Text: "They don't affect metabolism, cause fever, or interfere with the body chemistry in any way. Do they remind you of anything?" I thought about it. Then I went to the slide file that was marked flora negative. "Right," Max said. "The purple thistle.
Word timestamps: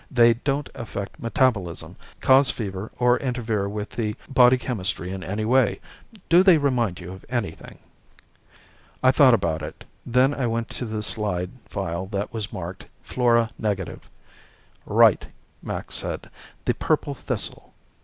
"They 0.09 0.33
don't 0.33 0.67
affect 0.73 1.21
metabolism, 1.21 1.95
cause 2.21 2.49
fever, 2.49 2.91
or 2.97 3.19
interfere 3.19 3.69
with 3.69 3.91
the 3.91 4.15
body 4.27 4.57
chemistry 4.57 5.11
in 5.11 5.23
any 5.23 5.45
way. 5.45 5.79
Do 6.27 6.41
they 6.41 6.57
remind 6.57 6.99
you 6.99 7.13
of 7.13 7.23
anything?" 7.29 7.77
I 9.03 9.11
thought 9.11 9.35
about 9.35 9.61
it. 9.61 9.85
Then 10.03 10.33
I 10.33 10.47
went 10.47 10.69
to 10.71 10.87
the 10.87 11.03
slide 11.03 11.51
file 11.69 12.07
that 12.07 12.33
was 12.33 12.51
marked 12.51 12.87
flora 13.03 13.51
negative. 13.59 14.09
"Right," 14.87 15.27
Max 15.61 15.97
said. 15.97 16.31
"The 16.65 16.73
purple 16.73 17.13
thistle. 17.13 17.71